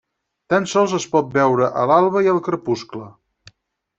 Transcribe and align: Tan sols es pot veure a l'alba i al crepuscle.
Tan 0.53 0.63
sols 0.71 0.95
es 0.99 1.05
pot 1.11 1.29
veure 1.35 1.69
a 1.81 1.85
l'alba 1.91 2.25
i 2.27 2.31
al 2.33 2.43
crepuscle. 2.49 3.07